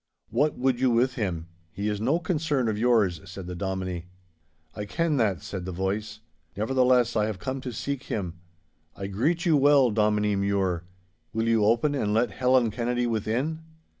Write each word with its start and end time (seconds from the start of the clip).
'What 0.31 0.57
would 0.57 0.79
you 0.79 0.89
with 0.89 1.13
him? 1.13 1.45
He 1.71 1.87
is 1.87 2.01
no 2.01 2.17
concern 2.17 2.67
of 2.67 2.75
yours,' 2.75 3.21
said 3.29 3.45
the 3.45 3.53
Dominie. 3.53 4.07
'I 4.73 4.85
ken 4.85 5.17
that,' 5.17 5.43
said 5.43 5.63
the 5.63 5.71
voice. 5.71 6.21
'Nevertheless, 6.57 7.15
I 7.15 7.27
have 7.27 7.37
come 7.37 7.61
to 7.61 7.71
seek 7.71 8.05
him. 8.05 8.33
I 8.95 9.05
greet 9.05 9.45
you 9.45 9.55
well, 9.55 9.91
Dominie 9.91 10.35
Mure. 10.35 10.85
Will 11.33 11.47
you 11.47 11.63
open 11.65 11.93
and 11.93 12.15
let 12.15 12.31
Helen 12.31 12.71
Kennedy 12.71 13.05
within? 13.05 13.59